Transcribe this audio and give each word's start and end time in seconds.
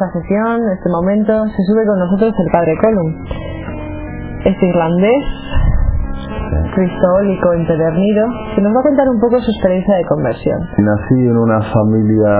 esta 0.00 0.18
sesión, 0.18 0.64
este 0.72 0.88
momento, 0.88 1.32
se 1.44 1.62
sube 1.68 1.84
con 1.84 1.98
nosotros 1.98 2.32
el 2.32 2.50
padre 2.50 2.72
Colum. 2.80 3.10
Este 4.46 4.66
irlandés, 4.66 5.24
cristoólico 6.74 7.52
empedernido, 7.52 8.24
que 8.56 8.62
nos 8.62 8.72
va 8.72 8.80
a 8.80 8.88
contar 8.88 9.08
un 9.10 9.20
poco 9.20 9.36
su 9.40 9.50
experiencia 9.50 9.94
de 9.96 10.04
conversión. 10.08 10.58
Nací 10.78 11.20
en 11.20 11.36
una 11.36 11.60
familia 11.60 12.32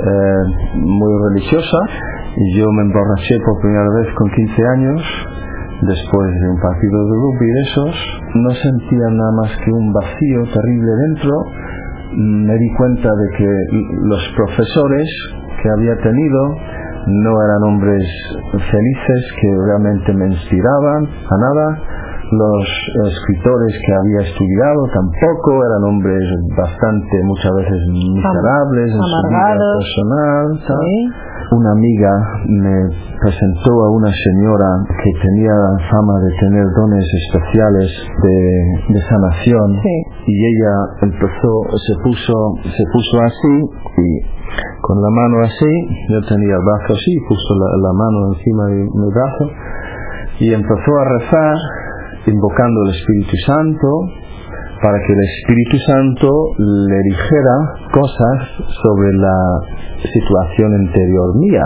eh, 0.00 0.42
muy 0.80 1.12
religiosa 1.28 1.78
y 2.36 2.58
yo 2.58 2.64
me 2.72 2.82
emborraché 2.88 3.36
por 3.44 3.60
primera 3.60 3.90
vez 4.00 4.08
con 4.16 4.30
15 4.30 4.62
años 4.72 5.02
después 5.82 6.32
de 6.32 6.48
un 6.48 6.60
partido 6.64 6.96
de 6.96 7.12
rugby 7.12 7.46
de 7.46 7.60
esos. 7.60 7.94
No 8.40 8.50
sentía 8.56 9.06
nada 9.12 9.32
más 9.36 9.50
que 9.62 9.70
un 9.70 9.92
vacío 9.92 10.40
terrible 10.48 10.92
dentro. 11.12 11.32
Me 12.16 12.56
di 12.56 12.72
cuenta 12.78 13.10
de 13.12 13.36
que 13.36 13.50
los 14.00 14.22
profesores 14.34 15.36
que 15.62 15.68
había 15.70 15.96
tenido 16.02 16.40
no 17.06 17.30
eran 17.42 17.62
hombres 17.62 18.02
felices 18.50 19.20
que 19.40 19.48
realmente 19.66 20.12
me 20.14 20.26
inspiraban 20.26 21.06
a 21.06 21.36
nada. 21.38 21.66
Los 22.26 22.66
escritores 23.06 23.72
que 23.86 23.92
había 23.94 24.26
estudiado 24.26 24.80
tampoco 24.92 25.64
eran 25.64 25.82
hombres 25.84 26.24
bastante 26.58 27.22
muchas 27.22 27.52
veces 27.54 27.86
miserables 27.86 28.90
en 28.90 29.02
su 29.02 29.28
vida 29.30 29.54
personal 29.78 31.16
una 31.52 31.72
amiga 31.72 32.10
me 32.48 32.76
presentó 33.20 33.70
a 33.70 33.90
una 33.90 34.10
señora 34.10 34.66
que 34.88 35.10
tenía 35.22 35.54
fama 35.90 36.18
de 36.20 36.30
tener 36.40 36.64
dones 36.74 37.06
especiales 37.06 37.90
de, 38.22 39.00
sanación. 39.06 39.78
Y 40.26 40.34
ella 40.34 40.74
empezó 41.02 41.52
se 41.76 41.94
puso 42.02 42.54
se 42.64 42.84
puso 42.92 43.20
así 43.22 43.54
y 44.02 44.35
con 44.80 45.02
la 45.02 45.10
mano 45.10 45.42
así 45.42 45.72
yo 46.08 46.20
tenía 46.28 46.54
el 46.54 46.64
brazo 46.64 46.94
así 46.94 47.12
puso 47.28 47.54
la, 47.54 47.68
la 47.88 47.92
mano 47.92 48.18
encima 48.34 48.64
de 48.66 48.80
mi 48.84 49.08
brazo 49.12 49.44
y 50.40 50.52
empezó 50.52 50.90
a 51.00 51.04
rezar 51.18 51.56
invocando 52.26 52.82
el 52.84 52.90
Espíritu 52.90 53.36
Santo 53.46 53.88
para 54.82 54.98
que 55.00 55.12
el 55.12 55.20
Espíritu 55.20 55.76
Santo 55.86 56.28
le 56.58 56.98
dijera 57.08 57.54
cosas 57.92 58.36
sobre 58.82 59.10
la 59.14 59.38
situación 60.12 60.70
interior 60.84 61.34
mía, 61.36 61.64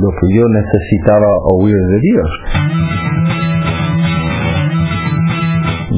lo 0.00 0.10
que 0.10 0.36
yo 0.36 0.44
necesitaba 0.48 1.28
oír 1.54 1.74
de 1.74 2.00
Dios. 2.02 2.30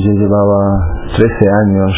Yo 0.05 0.13
llevaba 0.21 0.61
13 1.17 1.33
años 1.67 1.93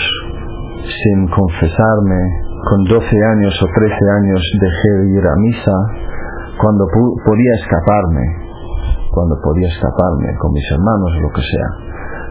sin 1.02 1.26
confesarme, 1.28 2.45
con 2.66 2.84
12 2.84 3.06
años 3.06 3.54
o 3.62 3.66
13 3.66 3.94
años 3.94 4.40
dejé 4.58 4.90
de 4.98 5.06
ir 5.14 5.24
a 5.26 5.36
misa 5.38 5.76
cuando 6.58 6.84
podía 6.90 7.52
escaparme, 7.62 8.24
cuando 9.14 9.34
podía 9.38 9.68
escaparme 9.68 10.34
con 10.38 10.50
mis 10.52 10.66
hermanos 10.72 11.10
o 11.14 11.20
lo 11.20 11.30
que 11.30 11.42
sea 11.42 11.86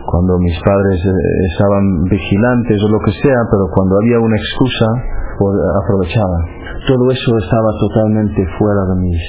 cuando 0.05 0.37
mis 0.37 0.57
padres 0.61 0.99
eh, 1.01 1.11
estaban 1.51 2.05
vigilantes 2.05 2.77
o 2.77 2.89
lo 2.89 2.99
que 3.03 3.11
sea, 3.19 3.41
pero 3.49 3.65
cuando 3.73 3.97
había 3.97 4.19
una 4.21 4.37
excusa, 4.37 4.87
pues 5.37 5.53
aprovechaba. 5.81 6.37
Todo 6.87 7.09
eso 7.11 7.31
estaba 7.41 7.71
totalmente 7.81 8.45
fuera 8.57 8.81
de 8.93 8.95
mis 9.01 9.21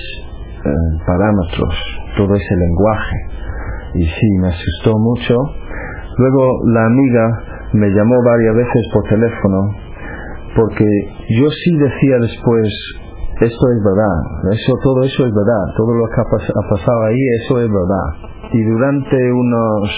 eh, 0.62 0.93
parámetros, 1.07 1.75
todo 2.17 2.31
ese 2.34 2.55
lenguaje. 2.61 3.19
Y 3.95 4.05
sí, 4.05 4.29
me 4.41 4.49
asustó 4.49 4.93
mucho. 5.01 5.34
Luego 6.19 6.45
la 6.69 6.87
amiga 6.87 7.25
me 7.73 7.88
llamó 7.88 8.17
varias 8.23 8.55
veces 8.56 8.83
por 8.93 9.03
teléfono 9.09 9.86
porque 10.56 10.84
yo 11.39 11.49
sí 11.50 11.77
decía 11.77 12.17
después, 12.21 12.69
esto 13.41 13.65
es 13.69 13.78
verdad, 13.84 14.17
eso, 14.53 14.72
todo 14.83 15.05
eso 15.05 15.27
es 15.27 15.33
verdad, 15.33 15.65
todo 15.77 15.93
lo 15.93 16.06
que 16.09 16.21
ha 16.21 16.71
pasado 16.71 17.03
ahí, 17.05 17.21
eso 17.44 17.61
es 17.61 17.69
verdad. 17.69 18.09
Y 18.53 18.62
durante 18.65 19.33
unos 19.33 19.91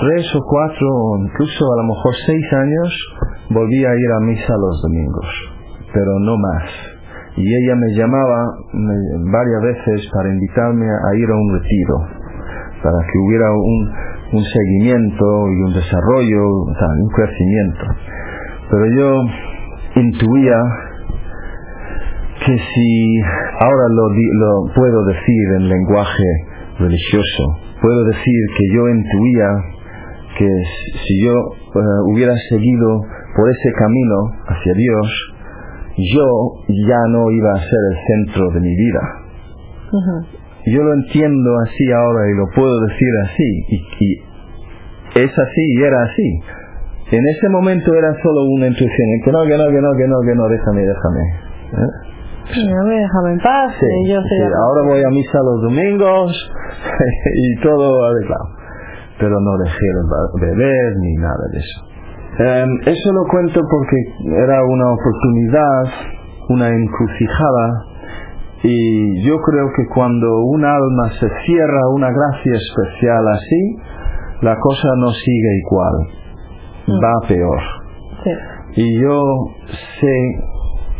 tres 0.00 0.24
o 0.34 0.40
cuatro 0.48 0.88
o 0.88 1.18
incluso 1.20 1.60
a 1.60 1.76
lo 1.82 1.88
mejor 1.92 2.14
seis 2.24 2.52
años 2.54 2.88
volví 3.50 3.84
a 3.84 3.92
ir 3.92 4.10
a 4.16 4.20
misa 4.20 4.54
los 4.56 4.80
domingos, 4.82 5.28
pero 5.92 6.18
no 6.20 6.36
más. 6.38 6.64
Y 7.36 7.44
ella 7.44 7.76
me 7.76 7.94
llamaba 7.94 8.44
varias 9.30 9.62
veces 9.62 10.08
para 10.12 10.32
invitarme 10.32 10.86
a 10.86 11.16
ir 11.16 11.28
a 11.28 11.36
un 11.36 11.52
retiro, 11.52 11.96
para 12.82 12.98
que 13.04 13.18
hubiera 13.26 13.52
un, 13.52 13.92
un 14.32 14.44
seguimiento 14.44 15.24
y 15.48 15.62
un 15.62 15.72
desarrollo, 15.74 16.48
un 16.48 17.08
crecimiento. 17.14 17.84
Pero 18.70 18.86
yo 18.96 19.22
intuía 20.00 20.56
que 22.46 22.56
si 22.56 23.20
ahora 23.60 23.86
lo, 23.90 24.08
lo 24.08 24.74
puedo 24.74 25.04
decir 25.06 25.44
en 25.58 25.68
lenguaje 25.68 26.30
religioso, 26.78 27.42
puedo 27.82 28.04
decir 28.04 28.40
que 28.56 28.74
yo 28.74 28.88
intuía 28.88 29.48
que 30.38 30.48
si 31.04 31.24
yo 31.24 31.32
eh, 31.32 31.80
hubiera 32.12 32.34
seguido 32.48 33.00
por 33.36 33.50
ese 33.50 33.72
camino 33.78 34.16
hacia 34.48 34.72
Dios, 34.74 35.06
yo 35.96 36.26
ya 36.68 37.00
no 37.10 37.30
iba 37.30 37.52
a 37.52 37.60
ser 37.60 37.82
el 37.92 37.98
centro 38.06 38.50
de 38.54 38.60
mi 38.60 38.74
vida. 38.74 39.00
Yo 40.66 40.82
lo 40.82 40.94
entiendo 40.94 41.50
así 41.66 41.92
ahora 41.92 42.30
y 42.30 42.36
lo 42.36 42.44
puedo 42.54 42.80
decir 42.86 43.12
así, 43.24 43.50
y, 44.00 45.20
es 45.20 45.38
así 45.38 45.64
y 45.68 45.82
era 45.82 46.02
así. 46.02 46.40
En 47.10 47.26
ese 47.26 47.48
momento 47.50 47.92
era 47.94 48.12
solo 48.22 48.44
una 48.54 48.66
intuición, 48.66 49.06
que 49.24 49.32
no, 49.32 49.42
que 49.42 49.56
no, 49.58 49.66
que 49.66 49.80
no, 49.80 49.90
que 49.98 50.06
no, 50.06 50.16
que 50.20 50.34
no, 50.34 50.48
déjame, 50.48 50.82
déjame. 50.86 51.22
¿Eh? 51.72 52.10
déjame 52.50 53.32
en 53.32 53.38
paz. 53.38 53.72
yo 54.06 54.18
ahora 54.18 54.88
voy 54.88 55.02
a 55.02 55.08
misa 55.10 55.38
los 55.38 55.62
domingos 55.62 56.52
y 57.34 57.60
todo 57.60 58.06
arreglado 58.06 58.60
pero 59.20 59.38
no 59.38 59.58
dejé 59.58 59.86
de 60.40 60.46
beber 60.46 60.96
ni 60.96 61.14
nada 61.16 61.44
de 61.52 61.58
eso. 61.58 61.80
Em, 62.38 62.70
eso 62.86 63.12
lo 63.12 63.24
cuento 63.30 63.60
porque 63.70 63.96
era 64.42 64.64
una 64.64 64.92
oportunidad, 64.92 65.84
una 66.48 66.68
encrucijada, 66.68 67.84
y 68.62 69.26
yo 69.26 69.36
creo 69.36 69.68
que 69.76 69.86
cuando 69.94 70.26
un 70.44 70.64
alma 70.64 71.10
se 71.20 71.28
cierra 71.44 71.88
una 71.94 72.08
gracia 72.10 72.52
especial 72.56 73.28
así, 73.28 73.76
la 74.42 74.56
cosa 74.58 74.88
no 74.96 75.10
sigue 75.10 75.58
igual. 75.66 76.19
Va 76.92 77.28
peor. 77.28 77.60
Y 78.76 79.00
yo 79.00 79.22
sé 80.00 80.16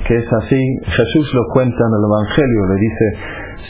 que 0.07 0.17
es 0.17 0.33
así, 0.43 0.61
Jesús 0.85 1.35
lo 1.35 1.43
cuenta 1.53 1.77
en 1.77 1.93
el 1.93 2.05
Evangelio, 2.05 2.67
le 2.69 2.81
dice, 2.81 3.05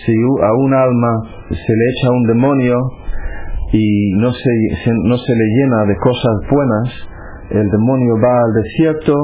si 0.05 0.13
a 0.15 0.53
un 0.55 0.75
alma 0.75 1.23
se 1.49 1.73
le 1.73 1.85
echa 1.91 2.11
un 2.11 2.23
demonio, 2.29 2.77
y 3.73 4.13
no 4.17 4.33
se, 4.33 4.51
no 5.05 5.17
se 5.17 5.33
le 5.33 5.45
llena 5.55 5.85
de 5.87 5.97
cosas 5.97 6.35
buenas, 6.51 6.89
el 7.51 7.71
demonio 7.71 8.15
va 8.23 8.43
al 8.43 8.53
desierto, 8.63 9.15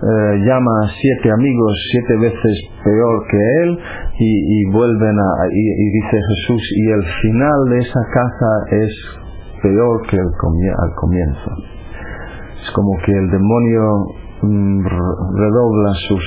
eh, 0.00 0.38
llama 0.46 0.70
a 0.84 0.88
siete 0.88 1.30
amigos 1.30 1.72
siete 1.92 2.16
veces 2.16 2.56
peor 2.82 3.26
que 3.30 3.36
él 3.62 3.78
y, 4.18 4.62
y 4.62 4.72
vuelven 4.72 5.18
a, 5.18 5.30
y, 5.50 5.90
dice 5.90 6.16
Jesús, 6.28 6.62
y 6.76 6.90
el 6.90 7.02
final 7.20 7.64
de 7.68 7.78
esa 7.78 8.00
casa 8.14 8.76
es 8.82 9.60
peor 9.62 10.06
que 10.08 10.16
el 10.16 10.22
al 10.22 10.94
comienzo. 10.96 11.79
Es 12.62 12.70
como 12.72 12.92
que 13.04 13.12
el 13.12 13.30
demonio 13.30 13.82
mm, 14.42 14.84
redobla 14.84 15.92
sus 16.08 16.24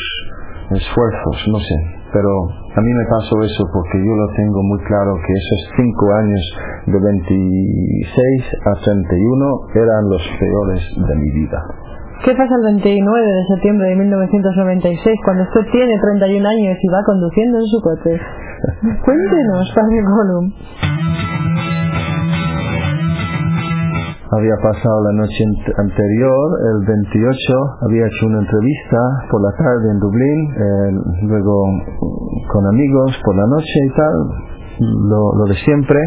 esfuerzos, 0.72 1.36
no 1.52 1.60
sé, 1.60 1.76
pero 2.12 2.30
a 2.50 2.82
mí 2.82 2.92
me 2.94 3.06
pasó 3.06 3.36
eso 3.42 3.64
porque 3.74 3.98
yo 4.02 4.14
lo 4.16 4.28
tengo 4.34 4.62
muy 4.64 4.80
claro 4.86 5.14
que 5.22 5.34
esos 5.34 5.62
cinco 5.78 6.06
años 6.14 6.42
de 6.88 7.00
26 7.00 8.54
a 8.66 8.74
31 8.82 9.46
eran 9.76 10.10
los 10.10 10.24
peores 10.40 10.82
de 11.08 11.16
mi 11.16 11.30
vida. 11.42 11.60
¿Qué 12.24 12.32
pasa 12.34 12.56
el 12.56 12.64
29 12.80 13.04
de 13.04 13.44
septiembre 13.54 13.90
de 13.90 13.96
1996 13.98 15.20
cuando 15.26 15.44
usted 15.44 15.72
tiene 15.72 16.00
31 16.00 16.48
años 16.48 16.78
y 16.82 16.88
va 16.88 17.04
conduciendo 17.06 17.58
en 17.60 17.68
su 17.68 17.82
coche? 17.82 18.12
Cuéntenos, 19.04 19.74
Padre 19.76 20.00
Colum 20.08 20.54
había 24.38 24.56
pasado 24.62 25.04
la 25.04 25.14
noche 25.22 25.44
anterior, 25.78 26.46
el 26.74 26.88
28, 26.88 27.34
había 27.86 28.06
hecho 28.06 28.26
una 28.28 28.40
entrevista 28.40 28.98
por 29.30 29.42
la 29.42 29.52
tarde 29.58 29.92
en 29.92 30.00
Dublín, 30.00 30.40
luego 31.28 31.56
con 32.52 32.68
amigos 32.68 33.20
por 33.24 33.36
la 33.36 33.48
noche 33.48 33.78
y 33.86 33.90
tal, 33.94 34.16
lo, 34.80 35.46
de 35.46 35.56
siempre, 35.66 36.00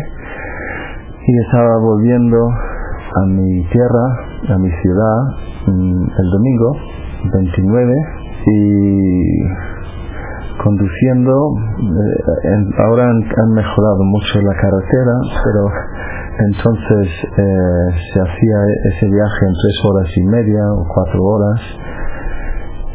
y 1.27 1.39
estaba 1.47 1.79
volviendo 1.79 2.39
a 2.47 3.27
mi 3.29 3.65
tierra, 3.71 4.55
a 4.55 4.59
mi 4.59 4.71
ciudad, 4.71 5.19
mm, 5.67 6.03
el 6.03 6.31
domingo 6.31 6.77
29, 7.33 7.95
y 8.47 8.57
conduciendo, 10.63 11.33
eh, 11.33 12.83
ahora 12.87 13.05
han 13.05 13.51
mejorado 13.55 14.03
mucho 14.05 14.41
la 14.41 14.55
carretera, 14.55 15.15
pero 15.45 15.71
entonces 16.39 17.09
eh, 17.25 17.89
se 18.13 18.21
hacía 18.21 18.59
ese 18.93 19.07
viaje 19.07 19.43
en 19.47 19.55
tres 19.55 19.77
horas 19.85 20.09
y 20.17 20.23
media 20.25 20.63
o 20.73 20.85
cuatro 20.93 21.23
horas 21.23 21.61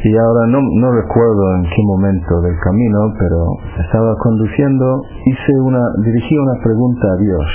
y 0.03 0.17
ahora 0.17 0.47
no, 0.47 0.59
no 0.61 0.91
recuerdo 0.93 1.55
en 1.57 1.63
qué 1.63 1.81
momento 1.85 2.41
del 2.41 2.57
camino, 2.57 2.99
pero 3.19 3.37
estaba 3.85 4.15
conduciendo, 4.17 5.01
hice 5.25 5.53
una, 5.61 5.81
dirigí 6.03 6.37
una 6.37 6.57
pregunta 6.63 7.05
a 7.05 7.17
Dios. 7.17 7.45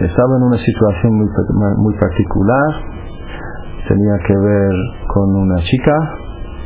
Estaba 0.00 0.36
en 0.36 0.42
una 0.42 0.56
situación 0.56 1.16
muy, 1.16 1.28
muy 1.78 1.94
particular, 1.98 2.68
tenía 3.88 4.16
que 4.26 4.36
ver 4.38 4.72
con 5.12 5.36
una 5.36 5.56
chica 5.68 5.96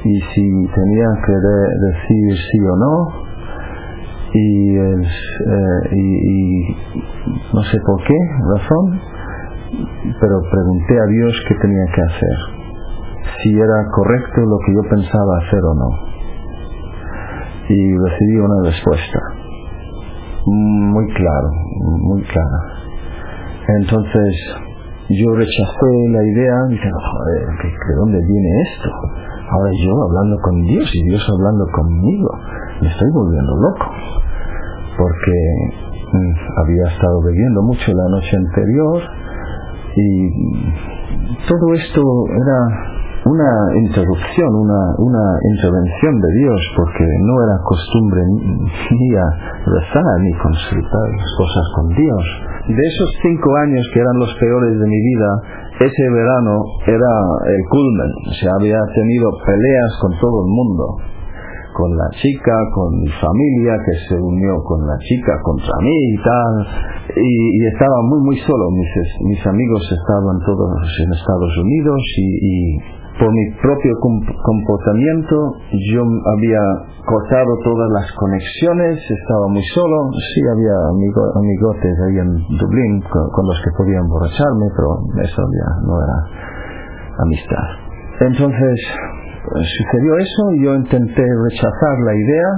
y 0.04 0.20
si 0.32 0.46
tenía 0.74 1.08
que 1.26 1.32
decir 1.32 2.36
sí 2.52 2.58
o 2.62 2.76
no 2.76 3.25
y, 4.38 4.76
eh, 4.76 5.96
y, 5.96 6.76
no 7.54 7.62
sé 7.62 7.78
por 7.86 8.02
qué 8.04 8.18
razón, 8.54 9.00
pero 10.20 10.40
pregunté 10.50 10.94
a 11.00 11.06
Dios 11.06 11.32
qué 11.48 11.54
tenía 11.56 11.84
que 11.94 12.02
hacer 12.02 12.56
si 13.42 13.52
era 13.52 13.84
correcto 13.94 14.40
lo 14.40 14.58
que 14.64 14.72
yo 14.74 14.82
pensaba 14.88 15.38
hacer 15.38 15.60
o 15.64 15.74
no. 15.74 15.90
Y 17.68 17.98
recibí 17.98 18.36
una 18.38 18.70
respuesta. 18.70 19.18
Muy 20.46 21.06
claro, 21.14 21.48
muy 22.02 22.22
clara. 22.22 22.60
Entonces 23.80 24.32
yo 25.10 25.34
rechacé 25.34 25.90
la 26.10 26.22
idea, 26.22 26.54
dije, 26.68 26.88
joder, 26.90 27.46
¿de 27.62 27.94
dónde 27.96 28.18
viene 28.26 28.48
esto? 28.62 28.90
Ahora 29.50 29.70
yo 29.84 29.92
hablando 30.02 30.36
con 30.42 30.62
Dios 30.62 30.90
y 30.94 31.02
Dios 31.08 31.22
hablando 31.28 31.64
conmigo. 31.72 32.28
Me 32.82 32.88
estoy 32.88 33.10
volviendo 33.12 33.52
loco. 33.56 33.86
Porque 34.96 35.37
mm, 36.12 36.32
había 36.64 36.87
estado 36.93 37.20
bebiendo 37.25 37.62
mucho 37.62 37.93
la 37.93 38.08
noche 38.08 38.37
anterior 38.37 39.02
y 39.96 40.28
todo 41.48 41.75
esto 41.75 42.02
era 42.28 42.96
una 43.26 43.52
interrupción, 43.82 44.50
una, 44.54 44.82
una 45.02 45.25
intervención 45.50 46.14
de 46.20 46.31
Dios, 46.38 46.60
porque 46.76 47.04
no 47.26 47.34
era 47.43 47.56
costumbre 47.64 48.22
mía 48.22 49.26
rezar 49.66 50.04
ni 50.22 50.32
consultar 50.38 51.06
las 51.10 51.31
cosas 51.37 51.64
con 51.75 51.88
Dios. 51.96 52.25
De 52.69 52.82
esos 52.87 53.10
cinco 53.22 53.50
años 53.56 53.82
que 53.92 54.00
eran 54.00 54.19
los 54.19 54.32
peores 54.38 54.78
de 54.78 54.87
mi 54.87 55.00
vida, 55.02 55.31
ese 55.81 56.04
verano 56.14 56.54
era 56.87 57.12
el 57.50 57.62
culmen, 57.69 58.10
o 58.31 58.34
sea, 58.38 58.50
había 58.60 58.78
tenido 58.94 59.26
peleas 59.44 59.92
con 60.00 60.12
todo 60.20 60.38
el 60.46 60.50
mundo, 60.54 60.84
con 61.76 61.93
la 61.93 62.08
chica, 62.17 62.56
con 62.73 62.96
mi 62.96 63.12
familia 63.20 63.76
que 63.84 63.94
se 64.08 64.17
unió 64.17 64.56
con 64.64 64.81
la 64.81 64.96
chica 65.05 65.32
contra 65.44 65.76
mí 65.84 65.93
y 65.93 66.19
tal, 66.25 66.52
y, 67.17 67.67
estaba 67.69 68.00
muy 68.08 68.20
muy 68.25 68.38
solo, 68.40 68.64
mis, 68.73 68.88
mis 69.28 69.46
amigos 69.46 69.82
estaban 69.84 70.38
todos 70.40 70.73
en 71.05 71.12
Estados 71.12 71.52
Unidos 71.61 72.00
y 72.17 72.96
por 73.19 73.32
mi 73.32 73.44
propio 73.61 73.93
comportamiento 74.44 75.37
yo 75.93 76.02
había 76.05 76.61
cortado 77.05 77.49
todas 77.64 77.88
las 77.93 78.12
conexiones, 78.12 78.99
estaba 78.99 79.49
muy 79.49 79.62
solo, 79.73 80.11
sí 80.12 80.40
había 80.52 80.76
amigotes 80.93 81.96
ahí 82.08 82.19
en 82.20 82.31
Dublín 82.58 83.00
con, 83.08 83.44
los 83.46 83.58
que 83.64 83.70
podía 83.78 83.99
emborracharme, 83.99 84.67
pero 84.76 84.88
eso 85.25 85.43
ya 85.49 85.70
no 85.87 85.94
era 85.96 86.19
amistad. 87.25 87.69
Entonces 88.20 88.76
sucedió 89.54 90.16
eso 90.19 90.43
y 90.54 90.64
yo 90.64 90.75
intenté 90.75 91.22
rechazar 91.22 91.96
la 92.04 92.14
idea. 92.14 92.50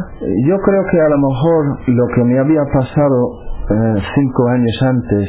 Yo 0.46 0.56
creo 0.58 0.82
que 0.90 1.00
a 1.00 1.08
lo 1.08 1.18
mejor 1.18 1.62
lo 1.86 2.06
que 2.14 2.24
me 2.24 2.38
había 2.38 2.64
pasado 2.72 3.48
eh, 3.70 4.00
cinco 4.14 4.48
años 4.48 4.82
antes 4.82 5.28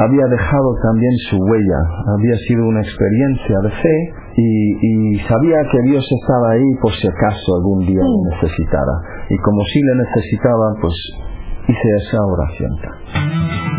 había 0.00 0.24
dejado 0.26 0.74
también 0.82 1.12
su 1.28 1.36
huella, 1.36 1.80
había 2.16 2.36
sido 2.48 2.66
una 2.66 2.80
experiencia 2.80 3.56
de 3.62 3.70
fe 3.70 3.96
y, 4.36 5.18
sabía 5.28 5.58
que 5.70 5.82
Dios 5.90 6.04
estaba 6.22 6.52
ahí 6.52 6.74
por 6.80 6.92
si 6.92 7.06
acaso 7.06 7.56
algún 7.56 7.86
día 7.86 8.00
lo 8.00 8.30
necesitara. 8.32 8.92
Y 9.28 9.36
como 9.36 9.60
si 9.64 9.80
le 9.82 9.94
necesitaba, 9.96 10.74
pues 10.80 10.94
hice 11.68 11.88
esa 12.00 12.18
oración. 12.24 13.69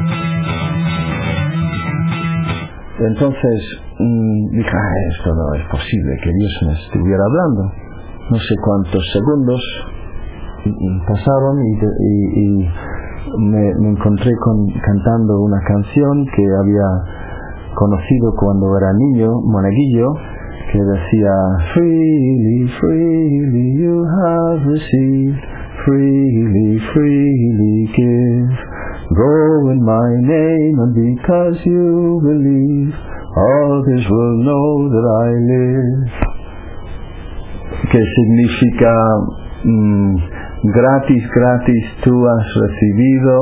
Entonces 3.01 3.59
mm, 3.97 4.49
dije, 4.51 4.69
ah, 4.73 4.93
esto 5.09 5.29
no 5.33 5.55
es 5.55 5.65
posible, 5.69 6.17
que 6.23 6.29
Dios 6.29 6.53
me 6.67 6.73
estuviera 6.73 7.23
hablando. 7.25 7.61
No 8.29 8.37
sé 8.37 8.55
cuántos 8.63 9.03
segundos 9.11 9.61
pasaron 11.07 11.57
y, 11.65 12.69
me, 13.39 13.69
encontré 13.89 14.31
con, 14.43 14.67
cantando 14.67 15.41
una 15.41 15.59
canción 15.65 16.25
que 16.35 16.45
había 16.61 16.85
conocido 17.73 18.33
cuando 18.37 18.77
era 18.77 18.93
niño, 18.93 19.31
monaguillo, 19.45 20.13
que 20.71 20.79
decía 20.79 21.33
freely, 21.73 22.67
freely 22.79 23.81
you 23.81 24.05
have 24.05 24.63
received, 24.65 25.39
freely, 25.85 26.79
freely 26.93 27.87
give. 27.95 28.80
Go 29.11 29.71
in 29.75 29.83
my 29.83 30.09
name 30.23 30.75
and 30.79 30.95
because 30.95 31.59
you 31.67 32.23
believe, 32.23 32.95
others 32.95 34.05
will 34.07 34.35
know 34.39 34.87
that 34.87 35.03
I 35.03 35.29
live. 35.51 35.99
Que 37.91 37.99
significa 37.99 38.93
mm, 39.67 40.15
gratis, 40.63 41.27
gratis 41.27 41.83
tú 42.05 42.23
has 42.23 42.47
recibido, 42.55 43.35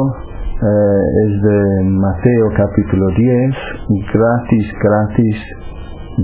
eh, 0.57 1.05
es 1.21 1.33
de 1.37 1.83
Mateo 1.85 2.49
capítulo 2.57 3.05
10, 3.13 3.55
gratis, 4.09 4.73
gratis 4.73 5.37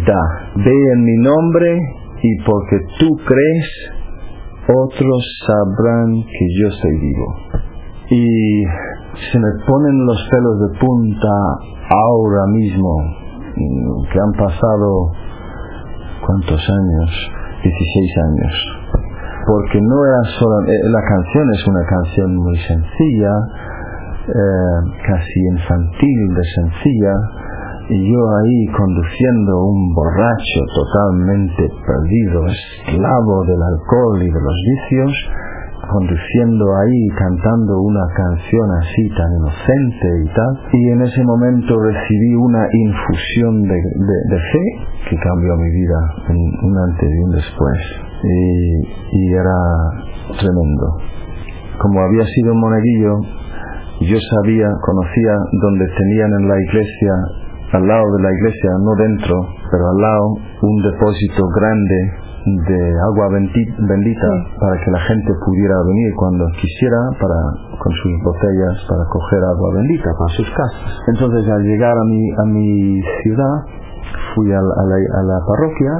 da. 0.09 0.23
Ve 0.55 0.77
en 0.93 1.03
mi 1.03 1.17
nombre 1.21 1.77
y 2.17 2.43
porque 2.45 2.79
tú 2.97 3.15
crees, 3.27 3.67
otros 4.73 5.23
sabrán 5.45 6.23
que 6.23 6.45
yo 6.59 6.71
soy 6.71 6.97
vivo. 6.97 7.74
Y 8.09 8.63
se 9.31 9.39
me 9.39 9.51
ponen 9.65 10.05
los 10.05 10.29
pelos 10.29 10.59
de 10.61 10.79
punta 10.79 11.33
ahora 11.89 12.45
mismo, 12.53 12.91
que 14.11 14.19
han 14.19 14.31
pasado, 14.37 15.11
¿cuántos 16.25 16.59
años? 16.59 17.09
16 17.63 18.17
años. 18.29 18.53
Porque 19.47 19.79
no 19.81 20.05
era 20.05 20.21
solo, 20.37 20.61
eh, 20.67 20.79
la 20.89 21.01
canción 21.01 21.45
es 21.53 21.67
una 21.67 21.85
canción 21.85 22.35
muy 22.35 22.57
sencilla, 22.57 23.33
eh, 24.27 24.79
casi 25.05 25.39
infantil 25.53 26.19
de 26.35 26.43
sencilla, 26.55 27.13
y 27.89 28.11
yo 28.11 28.19
ahí 28.37 28.65
conduciendo 28.75 29.63
un 29.65 29.93
borracho 29.93 30.61
totalmente 30.73 31.69
perdido, 31.85 32.41
esclavo 32.49 33.45
del 33.45 33.61
alcohol 33.61 34.23
y 34.23 34.27
de 34.27 34.41
los 34.41 34.57
vicios, 34.65 35.13
conduciendo 35.95 36.65
ahí, 36.75 37.07
cantando 37.15 37.79
una 37.79 38.05
canción 38.11 38.67
así 38.83 39.07
tan 39.15 39.29
inocente 39.39 40.07
y 40.23 40.27
tal, 40.35 40.51
y 40.73 40.89
en 40.91 41.01
ese 41.03 41.23
momento 41.23 41.71
recibí 41.79 42.35
una 42.35 42.67
infusión 42.67 43.63
de, 43.63 44.37
fe 44.51 44.65
que 45.09 45.15
cambió 45.15 45.55
mi 45.55 45.71
vida 45.71 45.99
un 46.35 46.75
antes 46.91 47.09
y 47.09 47.19
un 47.23 47.31
después, 47.31 47.79
y, 48.23 48.39
y 49.11 49.33
era 49.33 49.59
tremendo. 50.35 50.85
Como 51.79 52.01
había 52.01 52.25
sido 52.27 52.51
un 52.51 52.59
monaguillo, 52.59 53.13
yo 54.01 54.17
sabía, 54.19 54.67
conocía 54.83 55.33
donde 55.63 55.85
tenían 55.87 56.31
en 56.41 56.49
la 56.49 56.59
iglesia 56.59 57.13
al 57.71 57.87
lado 57.87 58.03
de 58.17 58.23
la 58.23 58.31
iglesia, 58.31 58.69
no 58.83 58.91
dentro, 58.95 59.35
pero 59.71 59.83
al 59.95 59.99
lado, 60.01 60.25
un 60.61 60.75
depósito 60.83 61.43
grande 61.55 62.24
de 62.45 62.79
agua 63.09 63.27
bendita 63.33 64.29
para 64.59 64.77
que 64.83 64.91
la 64.91 64.99
gente 64.99 65.33
pudiera 65.45 65.75
venir 65.81 66.13
cuando 66.15 66.45
quisiera 66.61 67.01
para 67.19 67.39
con 67.81 67.91
sus 67.91 68.13
botellas 68.21 68.85
para 68.87 69.03
coger 69.09 69.41
agua 69.49 69.69
bendita 69.81 70.09
para 70.13 70.31
sus 70.37 70.49
casas. 70.53 70.93
Entonces 71.07 71.49
al 71.49 71.63
llegar 71.63 71.93
a 71.97 72.05
mi, 72.05 72.21
a 72.31 72.45
mi 72.45 73.01
ciudad 73.23 73.55
fui 74.35 74.53
a 74.53 74.61
la, 74.61 75.37
parroquia 75.41 75.93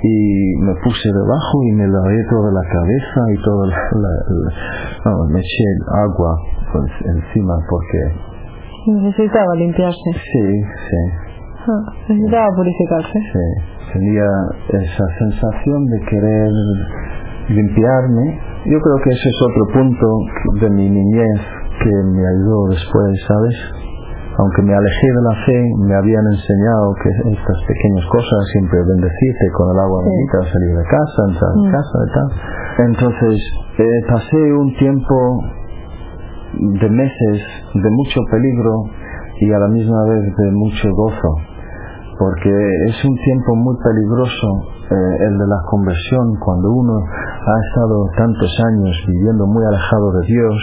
y 0.00 0.54
me 0.62 0.74
puse 0.78 1.10
debajo 1.10 1.56
y 1.66 1.72
me 1.72 1.86
lavé 1.88 2.22
toda 2.30 2.52
la 2.52 2.62
cabeza 2.62 3.20
y 3.34 3.42
todo 3.42 3.66
la, 3.66 5.26
me 5.26 5.40
eché 5.40 5.68
agua 6.06 6.38
pues, 6.72 6.92
encima 7.18 7.54
porque 7.68 8.38
Necesitaba 8.88 9.54
limpiarse. 9.56 10.10
Sí, 10.14 10.62
sí. 10.88 11.00
Ah, 11.68 11.92
necesitaba 12.08 12.46
purificarse. 12.56 13.18
Sí, 13.32 13.77
tenía 13.92 14.28
esa 14.68 15.06
sensación 15.18 15.86
de 15.86 16.00
querer 16.08 16.52
limpiarme. 17.48 18.40
Yo 18.66 18.78
creo 18.78 18.98
que 19.04 19.10
ese 19.10 19.28
es 19.28 19.38
otro 19.42 19.64
punto 19.72 20.06
de 20.60 20.70
mi 20.70 20.90
niñez 20.90 21.40
que 21.82 21.92
me 22.12 22.22
ayudó 22.22 22.68
después, 22.68 23.10
¿sabes? 23.26 23.56
Aunque 24.38 24.62
me 24.62 24.74
alejé 24.74 25.08
de 25.10 25.22
la 25.22 25.36
fe, 25.46 25.58
me 25.82 25.94
habían 25.96 26.22
enseñado 26.30 26.94
que 27.02 27.10
estas 27.32 27.58
pequeñas 27.66 28.06
cosas, 28.06 28.38
siempre 28.52 28.78
bendecirte 28.86 29.46
con 29.56 29.66
el 29.74 29.78
agua 29.82 29.98
bendita, 30.04 30.38
salir 30.46 30.72
de 30.78 30.86
casa, 30.86 31.18
entrar 31.26 31.50
en 31.56 31.64
mm. 31.66 31.72
casa 31.74 31.96
y 31.98 32.10
tal. 32.14 32.28
Entonces, 32.86 33.36
eh, 33.78 34.00
pasé 34.06 34.38
un 34.52 34.70
tiempo 34.76 35.14
de 36.54 36.88
meses 36.90 37.36
de 37.74 37.90
mucho 37.90 38.20
peligro 38.30 38.84
y 39.40 39.52
a 39.52 39.58
la 39.58 39.68
misma 39.68 40.04
vez 40.04 40.22
de 40.22 40.50
mucho 40.52 40.88
gozo, 40.94 41.30
porque 42.18 42.50
es 42.90 42.98
un 43.04 43.14
tiempo 43.14 43.54
muy 43.54 43.76
peligroso 43.78 44.48
eh, 44.90 45.14
el 45.22 45.38
de 45.38 45.46
la 45.46 45.60
conversión, 45.70 46.34
cuando 46.42 46.66
uno 46.72 46.98
ha 46.98 47.58
estado 47.70 47.96
tantos 48.16 48.52
años 48.74 48.94
viviendo 49.06 49.46
muy 49.46 49.62
alejado 49.64 50.12
de 50.18 50.26
Dios, 50.26 50.58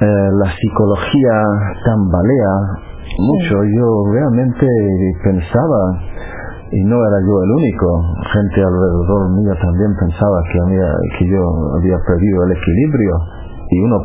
eh, 0.00 0.28
la 0.40 0.48
psicología 0.56 1.36
tambalea 1.84 2.54
mucho. 3.20 3.54
Yo 3.76 3.86
realmente 4.08 4.66
pensaba, 5.22 6.00
y 6.72 6.80
no 6.84 6.96
era 6.96 7.18
yo 7.28 7.34
el 7.44 7.50
único, 7.52 7.86
gente 8.32 8.64
alrededor 8.64 9.36
mío 9.36 9.52
también 9.60 9.92
pensaba 10.00 10.36
que, 10.48 10.58
había, 10.64 10.88
que 11.18 11.24
yo 11.28 11.42
había 11.76 11.98
perdido 12.08 12.44
el 12.48 12.52
equilibrio, 12.56 13.14
y 13.68 13.78
uno 13.84 13.96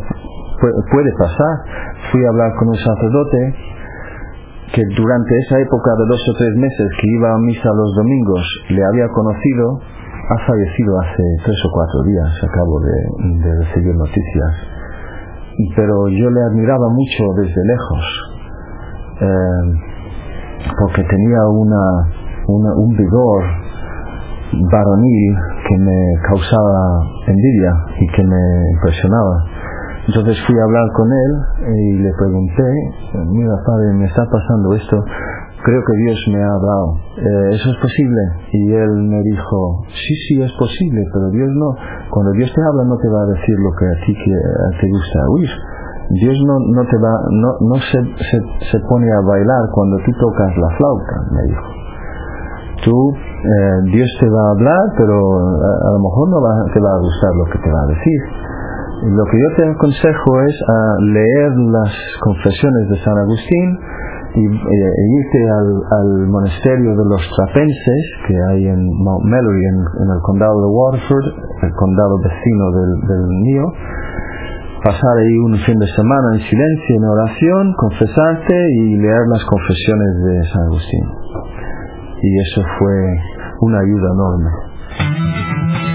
puede 0.91 1.11
pasar. 1.17 1.53
Fui 2.11 2.25
a 2.25 2.29
hablar 2.29 2.51
con 2.59 2.67
un 2.69 2.75
sacerdote 2.75 3.55
que 4.73 4.83
durante 4.95 5.37
esa 5.47 5.59
época 5.59 5.91
de 5.95 6.05
dos 6.07 6.21
o 6.27 6.33
tres 6.37 6.53
meses 6.55 6.87
que 6.99 7.07
iba 7.07 7.33
a 7.33 7.37
misa 7.39 7.69
los 7.71 7.91
domingos 7.95 8.43
le 8.69 8.83
había 8.83 9.07
conocido, 9.09 9.79
ha 9.79 10.37
fallecido 10.45 10.99
hace 10.99 11.23
tres 11.45 11.59
o 11.65 11.69
cuatro 11.71 12.03
días, 12.03 12.31
acabo 12.43 12.79
de, 12.81 13.51
recibir 13.63 13.95
noticias. 13.95 14.51
Pero 15.75 16.07
yo 16.09 16.29
le 16.29 16.41
admiraba 16.51 16.89
mucho 16.89 17.23
desde 17.39 17.61
lejos, 17.63 18.03
eh, 19.21 19.63
porque 20.79 21.03
tenía 21.03 21.41
una, 21.47 22.75
un 22.75 22.97
vigor 22.97 23.43
varonil 24.71 25.35
que 25.67 25.77
me 25.77 25.99
causaba 26.27 26.99
envidia 27.27 27.71
y 27.99 28.07
que 28.07 28.23
me 28.23 28.71
impresionaba. 28.75 29.56
Entonces 30.07 30.39
fui 30.47 30.55
a 30.55 30.63
hablar 30.63 30.87
con 30.95 31.07
él 31.11 31.31
y 31.67 31.99
le 31.99 32.11
pregunté, 32.15 32.63
mira 33.27 33.55
padre, 33.65 33.93
me 33.99 34.05
está 34.05 34.23
pasando 34.23 34.73
esto, 34.73 35.03
creo 35.67 35.81
que 35.83 35.95
Dios 35.99 36.17
me 36.31 36.39
ha 36.43 36.47
hablado, 36.47 36.87
eh, 37.17 37.55
¿eso 37.59 37.67
es 37.75 37.77
posible? 37.83 38.21
Y 38.53 38.71
él 38.71 38.91
me 39.03 39.19
dijo, 39.21 39.83
sí, 39.91 40.13
sí, 40.27 40.41
es 40.41 40.53
posible, 40.55 41.03
pero 41.11 41.27
Dios 41.31 41.51
no, 41.59 41.75
cuando 42.09 42.31
Dios 42.39 42.47
te 42.55 42.61
habla 42.63 42.87
no 42.87 42.95
te 42.95 43.09
va 43.11 43.19
a 43.19 43.31
decir 43.35 43.55
lo 43.59 43.71
que 43.75 43.85
a 43.85 43.95
ti 44.05 44.13
te 44.79 44.87
gusta 44.87 45.19
oír. 45.35 45.51
Dios 46.09 46.37
no, 46.47 46.81
te 46.87 46.97
va, 47.03 47.13
no, 47.67 47.75
se, 47.83 48.79
pone 48.87 49.11
a 49.11 49.19
bailar 49.27 49.63
cuando 49.73 49.97
tú 50.05 50.11
tocas 50.15 50.55
la 50.55 50.69
flauta, 50.77 51.15
me 51.35 51.43
dijo. 51.51 51.67
Tú, 52.85 53.11
eh, 53.11 53.91
Dios 53.91 54.07
te 54.21 54.29
va 54.29 54.39
a 54.39 54.51
hablar, 54.51 54.83
pero 54.95 55.19
a, 55.19 55.91
lo 55.91 55.99
mejor 55.99 56.29
no 56.29 56.39
te 56.71 56.79
va 56.79 56.91
a 56.95 56.99
gustar 56.99 57.31
lo 57.35 57.45
que 57.51 57.59
te 57.59 57.69
va 57.69 57.81
a 57.83 57.87
decir. 57.87 58.46
Lo 58.97 59.23
que 59.29 59.37
yo 59.37 59.49
te 59.55 59.69
aconsejo 59.69 60.41
es 60.41 60.55
a 60.67 60.79
leer 61.13 61.51
las 61.69 61.93
confesiones 62.19 62.89
de 62.89 62.97
San 63.05 63.13
Agustín 63.13 63.77
y, 64.33 64.41
e 64.41 65.03
irte 65.21 65.41
al, 65.53 66.25
monasterio 66.27 66.91
de 66.97 67.05
los 67.05 67.21
trapenses 67.37 68.01
que 68.27 68.33
hay 68.49 68.67
en 68.67 68.81
Mount 68.97 69.23
Mellory, 69.23 69.63
en, 69.69 70.09
el 70.09 70.21
condado 70.23 70.57
de 70.61 70.69
Waterford, 70.73 71.27
el 71.61 71.73
condado 71.77 72.17
vecino 72.25 72.65
del, 72.73 73.27
mío, 73.45 73.65
pasar 74.83 75.13
ahí 75.21 75.37
un 75.45 75.55
fin 75.61 75.77
de 75.77 75.87
semana 75.93 76.27
en 76.33 76.41
silencio, 76.41 76.95
en 76.97 77.05
oración, 77.05 77.73
confesarte 77.77 78.57
y 78.81 78.95
leer 78.97 79.25
las 79.29 79.45
confesiones 79.45 80.11
de 80.25 80.43
San 80.49 80.61
Agustín. 80.73 81.05
Y 82.21 82.29
eso 82.41 82.61
fue 82.79 82.97
una 83.61 83.77
ayuda 83.77 84.09
enorme. 84.09 85.86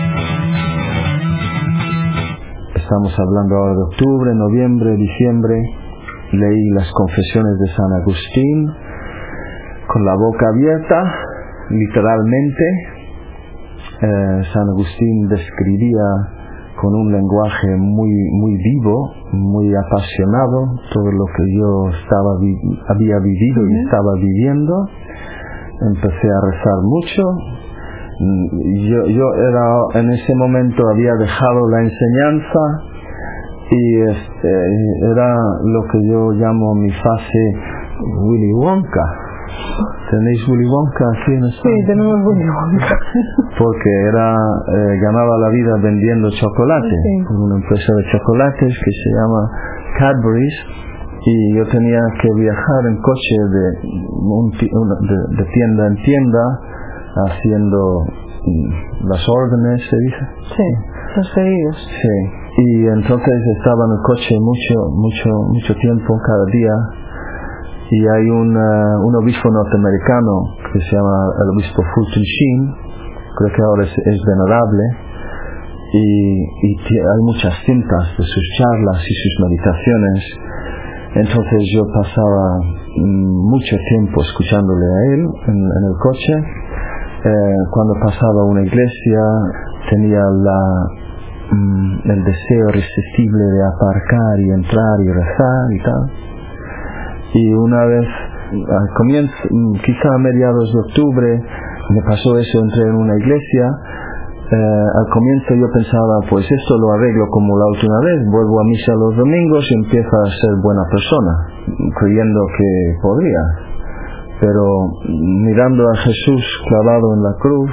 Estamos 2.92 3.18
hablando 3.18 3.56
ahora 3.56 3.72
de 3.72 3.82
octubre, 3.84 4.34
noviembre, 4.34 4.96
diciembre. 4.96 5.54
Leí 6.32 6.70
las 6.76 6.92
confesiones 6.92 7.56
de 7.58 7.68
San 7.72 7.90
Agustín 8.02 8.68
con 9.88 10.04
la 10.04 10.12
boca 10.12 10.44
abierta, 10.52 11.00
literalmente. 11.70 12.64
Eh, 13.96 14.42
San 14.52 14.68
Agustín 14.76 15.26
describía 15.26 16.04
con 16.82 16.92
un 16.92 17.12
lenguaje 17.12 17.76
muy 17.78 18.12
muy 18.12 18.56
vivo, 18.60 19.10
muy 19.32 19.72
apasionado 19.72 20.76
todo 20.92 21.10
lo 21.12 21.24
que 21.32 21.44
yo 21.48 21.96
estaba 21.96 22.36
había 22.92 23.18
vivido 23.24 23.70
y 23.70 23.84
estaba 23.86 24.12
viviendo. 24.20 24.74
Empecé 25.96 26.28
a 26.28 26.40
rezar 26.44 26.78
mucho, 26.84 27.22
yo, 28.22 29.04
yo 29.06 29.26
era 29.34 30.00
en 30.00 30.10
ese 30.10 30.34
momento 30.34 30.82
había 30.90 31.14
dejado 31.14 31.68
la 31.70 31.80
enseñanza 31.82 32.60
y 33.70 34.00
este 34.02 34.52
era 35.10 35.34
lo 35.64 35.82
que 35.90 35.98
yo 36.08 36.30
llamo 36.32 36.74
mi 36.74 36.90
fase 36.90 37.42
Willy 38.20 38.52
Wonka 38.54 39.32
¿Tenéis 40.10 40.48
Willy 40.48 40.68
Wonka 40.68 41.04
aquí 41.08 41.32
en 41.32 41.44
España? 41.44 41.76
Sí, 41.76 41.86
tenemos 41.86 42.16
Willy 42.24 42.48
Wonka. 42.48 42.96
Porque 43.58 43.90
era, 44.08 44.36
eh, 44.36 44.98
ganaba 45.00 45.38
la 45.40 45.48
vida 45.48 45.72
vendiendo 45.82 46.28
chocolate, 46.30 46.96
por 47.26 47.36
una 47.36 47.56
empresa 47.56 47.92
de 47.96 48.02
chocolates 48.12 48.72
que 48.84 48.92
se 48.92 49.08
llama 49.16 49.40
Cadbury's 49.98 50.58
y 51.24 51.56
yo 51.56 51.64
tenía 51.68 52.00
que 52.20 52.28
viajar 52.34 52.82
en 52.88 52.96
coche 53.00 53.36
de, 53.54 53.64
de 55.38 55.44
tienda 55.52 55.86
en 55.86 55.96
tienda 56.02 56.42
haciendo 57.14 58.04
mm, 58.46 59.08
las 59.08 59.22
órdenes, 59.28 59.80
se 59.88 59.96
dice. 59.96 60.22
Sí, 60.56 60.68
los 61.16 61.28
pedidos. 61.34 61.76
Sí, 61.76 62.16
y 62.52 62.86
entonces 62.86 63.36
estaba 63.56 63.84
en 63.84 63.92
el 63.96 64.02
coche 64.04 64.34
mucho, 64.40 64.76
mucho, 64.92 65.28
mucho 65.48 65.74
tiempo 65.74 66.16
cada 66.24 66.46
día. 66.52 66.76
Y 67.92 68.00
hay 68.08 68.24
un, 68.30 68.56
uh, 68.56 69.04
un 69.04 69.14
obispo 69.20 69.50
norteamericano 69.50 70.56
que 70.72 70.80
se 70.80 70.96
llama 70.96 71.16
el 71.44 71.48
obispo 71.56 71.82
Fulton 71.82 72.24
Sheen, 72.24 72.60
creo 73.36 73.50
que 73.52 73.62
ahora 73.62 73.84
es, 73.84 74.18
venerable. 74.24 74.84
Y, 75.92 76.40
y 76.40 76.98
hay 76.98 77.20
muchas 77.20 77.52
cintas 77.66 78.04
de 78.16 78.24
sus 78.24 78.44
charlas 78.56 79.00
y 79.04 79.12
sus 79.12 79.34
meditaciones. 79.44 80.20
Entonces 81.14 81.60
yo 81.76 81.84
pasaba 81.92 82.56
mm, 82.96 83.50
mucho 83.52 83.76
tiempo 83.76 84.22
escuchándole 84.24 84.86
a 84.88 85.12
él 85.12 85.20
en, 85.48 85.56
en 85.60 85.84
el 85.84 85.96
coche 86.00 86.61
eh, 87.24 87.54
cuando 87.70 87.94
pasaba 88.02 88.44
una 88.46 88.62
iglesia 88.62 89.20
tenía 89.90 90.22
la, 90.22 90.60
mm, 91.52 92.10
el 92.10 92.24
deseo 92.24 92.68
irresistible 92.70 93.44
de 93.44 93.62
aparcar 93.62 94.40
y 94.40 94.50
entrar 94.50 94.96
y 95.04 95.08
rezar 95.08 95.66
y 95.70 95.82
tal. 95.82 96.02
Y 97.34 97.52
una 97.54 97.84
vez, 97.86 98.08
al 98.52 98.88
comienzo, 98.96 99.34
mm, 99.50 99.72
quizá 99.84 100.14
a 100.14 100.18
mediados 100.18 100.72
de 100.72 100.78
octubre, 100.80 101.42
me 101.90 102.02
pasó 102.02 102.38
eso, 102.38 102.58
entré 102.58 102.82
en 102.90 102.96
una 102.96 103.16
iglesia, 103.16 103.66
eh, 104.52 104.86
al 104.98 105.06
comienzo 105.14 105.54
yo 105.54 105.66
pensaba, 105.72 106.26
pues 106.28 106.44
esto 106.44 106.76
lo 106.76 106.92
arreglo 106.92 107.24
como 107.30 107.56
la 107.56 107.66
última 107.72 107.98
vez, 108.04 108.18
vuelvo 108.30 108.60
a 108.60 108.64
misa 108.64 108.92
los 108.98 109.16
domingos 109.16 109.64
y 109.70 109.74
empiezo 109.84 110.10
a 110.10 110.26
ser 110.26 110.52
buena 110.60 110.82
persona, 110.90 111.32
creyendo 111.96 112.40
que 112.58 112.68
podría 113.00 113.71
pero 114.42 114.98
mirando 115.06 115.84
a 115.86 115.96
Jesús 115.98 116.42
clavado 116.66 117.14
en 117.14 117.22
la 117.22 117.34
cruz, 117.38 117.70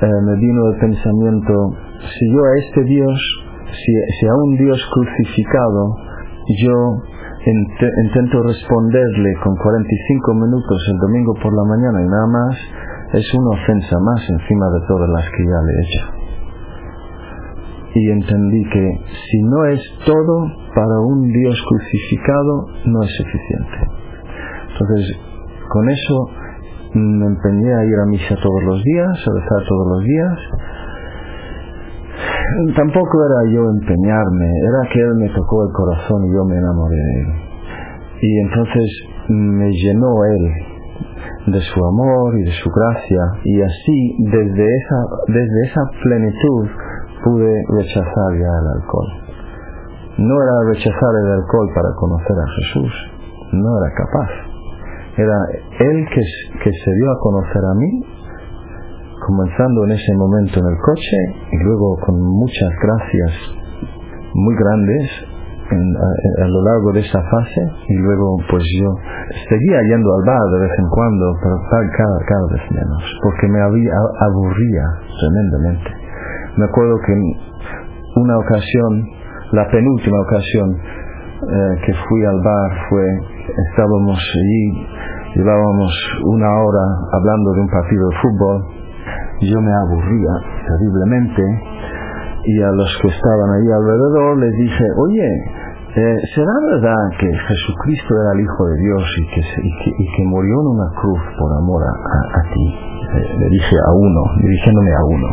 eh, 0.00 0.20
me 0.22 0.36
vino 0.38 0.70
el 0.70 0.78
pensamiento, 0.78 1.52
si 1.98 2.30
yo 2.30 2.38
a 2.38 2.58
este 2.62 2.84
Dios, 2.84 3.18
si, 3.66 4.26
a 4.28 4.34
un 4.38 4.56
Dios 4.56 4.78
crucificado, 4.94 5.96
yo 6.62 6.76
intento 8.06 8.40
responderle 8.44 9.34
con 9.42 9.56
45 9.56 10.34
minutos 10.34 10.78
el 10.92 10.98
domingo 10.98 11.34
por 11.42 11.50
la 11.50 11.64
mañana 11.66 12.02
y 12.02 12.06
nada 12.06 12.26
más, 12.30 12.54
es 13.14 13.34
una 13.34 13.50
ofensa 13.58 13.98
más 13.98 14.30
encima 14.30 14.66
de 14.70 14.86
todas 14.86 15.08
las 15.10 15.24
que 15.26 15.42
ya 15.42 15.60
le 15.66 15.72
he 15.74 15.82
hecho. 15.82 16.04
Y 17.94 18.10
entendí 18.12 18.62
que 18.70 19.00
si 19.26 19.42
no 19.42 19.64
es 19.64 19.80
todo 20.06 20.46
para 20.72 21.00
un 21.00 21.26
Dios 21.26 21.58
crucificado, 21.68 22.66
no 22.86 23.02
es 23.02 23.10
suficiente. 23.16 23.78
Entonces, 24.70 25.27
con 25.68 25.90
eso 25.90 26.16
me 26.94 27.26
empeñé 27.26 27.74
a 27.74 27.84
ir 27.84 27.98
a 28.00 28.06
misa 28.06 28.34
todos 28.42 28.62
los 28.64 28.82
días, 28.82 29.08
a 29.08 29.30
rezar 29.34 29.68
todos 29.68 29.86
los 29.92 30.04
días. 30.04 30.38
Tampoco 32.74 33.14
era 33.24 33.52
yo 33.52 33.62
empeñarme, 33.68 34.48
era 34.48 34.90
que 34.92 35.00
Él 35.00 35.14
me 35.16 35.28
tocó 35.28 35.64
el 35.68 35.72
corazón 35.72 36.24
y 36.24 36.32
yo 36.32 36.44
me 36.44 36.56
enamoré 36.56 36.96
de 36.96 37.20
Él. 37.20 37.28
Y 38.20 38.40
entonces 38.40 38.88
me 39.28 39.70
llenó 39.70 40.24
Él 40.24 41.52
de 41.52 41.60
su 41.60 41.84
amor 41.84 42.38
y 42.38 42.44
de 42.44 42.52
su 42.52 42.70
gracia 42.70 43.22
y 43.44 43.62
así 43.62 44.16
desde 44.30 44.64
esa, 44.64 44.98
desde 45.28 45.60
esa 45.66 45.82
plenitud 46.02 46.68
pude 47.24 47.52
rechazar 47.78 48.30
ya 48.32 48.52
el 48.58 48.68
alcohol. 48.80 49.10
No 50.18 50.34
era 50.42 50.72
rechazar 50.72 51.12
el 51.22 51.32
alcohol 51.32 51.68
para 51.74 51.94
conocer 51.94 52.36
a 52.36 52.48
Jesús, 52.56 52.92
no 53.52 53.70
era 53.78 53.94
capaz 53.94 54.47
era 55.18 55.38
Él 55.80 56.06
que, 56.14 56.22
que 56.64 56.70
se 56.72 56.90
dio 56.94 57.10
a 57.12 57.18
conocer 57.20 57.62
a 57.64 57.74
mí, 57.74 57.90
comenzando 59.26 59.84
en 59.84 59.90
ese 59.92 60.12
momento 60.16 60.60
en 60.60 60.66
el 60.66 60.78
coche 60.80 61.18
y 61.52 61.56
luego 61.64 61.96
con 62.06 62.16
muchas 62.22 62.70
gracias 62.82 63.32
muy 64.34 64.54
grandes 64.56 65.10
a, 65.68 66.46
lo 66.48 66.62
largo 66.64 66.92
de 66.94 67.00
esa 67.00 67.20
fase 67.20 67.60
y 67.88 67.94
luego 67.96 68.36
pues 68.48 68.62
yo 68.80 68.88
seguía 69.50 69.80
yendo 69.90 70.08
al 70.16 70.24
bar 70.24 70.44
de 70.54 70.60
vez 70.64 70.72
en 70.78 70.88
cuando, 70.88 71.26
pero 71.42 71.56
ca- 71.68 71.90
cada, 71.98 72.18
cada 72.24 72.46
vez 72.54 72.64
menos, 72.72 73.02
porque 73.22 73.48
me 73.48 73.60
había, 73.60 73.92
aburría 74.30 74.84
tremendamente. 75.20 75.90
Me 76.56 76.64
acuerdo 76.64 76.96
que 77.04 77.12
en 77.12 77.22
una 78.16 78.38
ocasión, 78.38 78.92
la 79.52 79.68
penúltima 79.70 80.18
ocasión 80.22 80.68
eh, 81.42 81.74
que 81.86 81.92
fui 81.94 82.24
al 82.24 82.40
bar 82.42 82.70
fue, 82.88 83.06
estábamos 83.70 84.18
allí, 84.18 84.86
llevábamos 85.36 85.92
una 86.26 86.50
hora 86.62 86.84
hablando 87.12 87.52
de 87.52 87.60
un 87.60 87.68
partido 87.68 88.08
de 88.08 88.16
fútbol, 88.22 88.64
yo 89.42 89.60
me 89.60 89.72
aburría 89.72 90.32
terriblemente 90.66 91.42
y 92.44 92.62
a 92.62 92.70
los 92.72 92.90
que 93.02 93.08
estaban 93.08 93.50
ahí 93.54 93.68
alrededor 93.70 94.38
les 94.38 94.52
dije, 94.52 94.84
oye, 94.98 95.28
eh, 95.96 96.18
¿será 96.34 96.52
verdad 96.70 97.02
que 97.18 97.26
Jesucristo 97.26 98.14
era 98.14 98.32
el 98.34 98.40
Hijo 98.44 98.66
de 98.66 98.76
Dios 98.82 99.02
y 99.18 99.26
que, 99.34 99.40
y 99.40 99.72
que, 99.84 99.90
y 100.02 100.06
que 100.16 100.24
murió 100.26 100.54
en 100.60 100.66
una 100.78 100.90
cruz 101.00 101.20
por 101.38 101.50
amor 101.58 101.82
a, 101.82 101.90
a- 101.90 102.40
a 102.40 102.42
ti? 102.54 102.66
Eh, 103.08 103.36
le 103.38 103.48
dije 103.48 103.76
a 103.76 103.90
uno, 103.96 104.20
dirigiéndome 104.42 104.92
a 104.92 105.04
uno, 105.08 105.28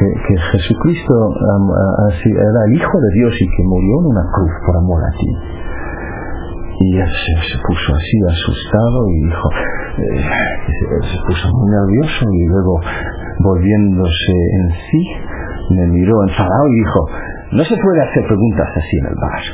que, 0.00 0.08
que 0.08 0.34
Jesucristo 0.56 1.12
así 2.08 2.30
era 2.32 2.60
el 2.68 2.72
Hijo 2.72 2.96
de 2.96 3.10
Dios 3.20 3.32
y 3.36 3.46
que 3.52 3.62
murió 3.68 4.00
en 4.00 4.06
una 4.16 4.24
cruz 4.32 4.52
por 4.64 4.76
amor 4.80 5.00
a 5.04 5.12
ti. 5.12 5.30
Y 6.80 6.96
él 6.96 7.12
se, 7.12 7.32
se 7.44 7.56
puso 7.60 7.92
así 7.92 8.16
asustado 8.24 8.98
y 9.12 9.20
dijo, 9.28 9.48
eh, 10.00 10.24
se, 10.72 10.84
se 11.04 11.18
puso 11.28 11.44
muy 11.52 11.68
nervioso 11.68 12.24
y 12.32 12.46
luego 12.48 12.80
volviéndose 13.44 14.32
en 14.56 14.66
sí, 14.88 15.02
me 15.76 15.86
miró 15.88 16.22
enfadado 16.24 16.64
y 16.68 16.76
dijo, 16.80 17.00
no 17.52 17.64
se 17.64 17.76
puede 17.76 18.00
hacer 18.00 18.24
preguntas 18.24 18.68
así 18.72 18.96
en 18.96 19.06
el 19.06 19.16
bar. 19.20 19.44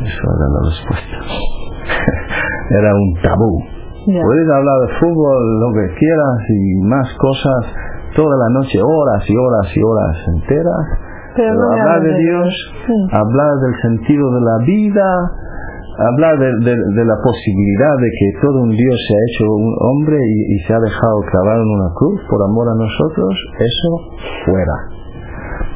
Eso 0.00 0.24
era 0.24 0.46
la 0.48 0.60
respuesta. 0.72 1.16
era 2.80 2.94
un 2.94 3.14
tabú. 3.20 3.52
Ya. 4.08 4.22
Puedes 4.24 4.48
hablar 4.48 4.76
de 4.88 4.94
fútbol, 4.96 5.60
lo 5.60 5.68
que 5.76 5.94
quieras 6.00 6.40
y 6.48 6.88
más 6.88 7.06
cosas 7.20 7.89
toda 8.16 8.34
la 8.36 8.48
noche, 8.58 8.78
horas 8.82 9.22
y 9.28 9.34
horas 9.36 9.66
y 9.76 9.80
horas 9.82 10.16
enteras. 10.36 10.84
Pero 11.36 11.54
hablar 11.70 12.02
de 12.02 12.14
Dios, 12.18 12.48
Sí. 12.86 12.92
hablar 13.12 13.52
del 13.62 13.74
sentido 13.82 14.24
de 14.34 14.40
la 14.40 14.56
vida, 14.66 15.06
hablar 16.10 16.34
de, 16.38 16.50
de- 16.64 16.84
de 16.96 17.04
la 17.04 17.16
posibilidad 17.22 17.94
de 18.02 18.10
que 18.10 18.40
todo 18.42 18.62
un 18.62 18.70
Dios 18.70 18.96
se 19.06 19.12
ha 19.14 19.22
hecho 19.30 19.44
un 19.54 19.74
hombre 19.78 20.18
y, 20.18 20.54
y 20.54 20.58
se 20.66 20.74
ha 20.74 20.80
dejado 20.80 21.20
clavar 21.30 21.56
en 21.60 21.68
una 21.70 21.90
cruz 21.94 22.20
por 22.28 22.42
amor 22.50 22.66
a 22.68 22.74
nosotros, 22.74 23.30
eso 23.58 23.90
fuera. 24.44 24.76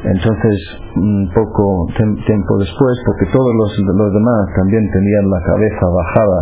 Entonces, 0.05 0.57
un 0.97 1.29
poco 1.33 1.87
tiempo 1.95 2.57
después, 2.59 2.93
porque 3.05 3.25
todos 3.31 3.51
los, 3.55 3.69
los 3.95 4.13
demás 4.13 4.45
también 4.55 4.83
tenían 4.91 5.29
la 5.31 5.41
cabeza 5.41 5.85
bajada 5.87 6.39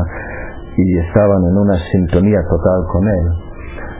y 0.76 0.98
estaban 1.00 1.42
en 1.48 1.56
una 1.58 1.78
sintonía 1.92 2.40
total 2.50 2.80
con 2.92 3.04
él. 3.08 3.53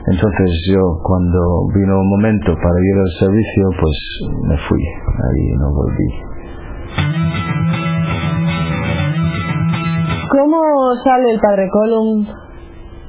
Entonces 0.06 0.50
yo 0.68 0.80
cuando 1.02 1.40
vino 1.74 1.98
un 1.98 2.10
momento 2.10 2.54
para 2.54 2.78
ir 2.78 2.98
al 2.98 3.12
servicio, 3.20 3.64
pues 3.80 3.96
me 4.42 4.58
fui, 4.68 4.82
ahí 4.84 5.56
no 5.58 5.72
volví. 5.72 6.08
¿Cómo 10.30 10.60
sale 11.02 11.32
el 11.32 11.40
padre 11.40 11.68
Column 11.70 12.26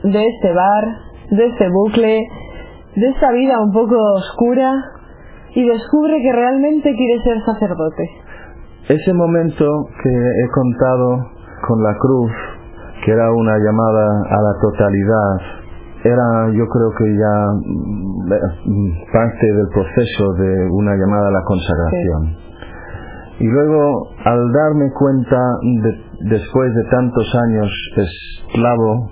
de 0.03 0.25
este 0.25 0.53
bar, 0.53 0.85
de 1.31 1.47
este 1.47 1.69
bucle, 1.69 2.27
de 2.95 3.07
esta 3.09 3.31
vida 3.33 3.59
un 3.61 3.73
poco 3.73 3.95
oscura 4.15 4.71
y 5.53 5.67
descubre 5.67 6.21
que 6.21 6.31
realmente 6.31 6.93
quiere 6.95 7.23
ser 7.23 7.37
sacerdote? 7.45 8.09
Ese 8.87 9.13
momento 9.13 9.65
que 10.01 10.09
he 10.09 10.47
contado 10.53 11.17
con 11.67 11.83
la 11.83 11.97
cruz, 11.97 12.31
que 13.03 13.11
era 13.11 13.29
una 13.33 13.57
llamada 13.57 14.07
a 14.29 14.41
la 14.41 14.53
totalidad, 14.61 15.64
era 16.05 16.53
yo 16.53 16.65
creo 16.69 16.91
que 16.97 17.07
ya 17.17 17.35
mm, 17.65 18.33
eh, 18.33 19.07
parte 19.11 19.45
del 19.53 19.67
proceso 19.73 20.33
de 20.39 20.69
una 20.71 20.95
llamada 20.95 21.27
a 21.29 21.31
la 21.31 21.43
consagración. 21.43 22.21
Y 23.39 23.47
luego, 23.47 24.07
al 24.23 24.51
darme 24.53 24.91
cuenta, 24.93 25.39
de- 25.83 26.29
después 26.37 26.73
de 26.73 26.83
tantos 26.91 27.35
años 27.47 27.69
esclavo 27.97 29.09